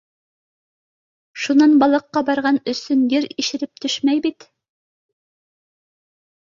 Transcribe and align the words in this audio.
—Шунан 1.43 1.75
балыҡҡа 1.83 2.25
барған 2.31 2.59
өсөн 2.75 3.05
ер 3.15 3.31
ишелеп 3.45 3.87
төшмәй 3.87 4.27
бит. 4.29 4.51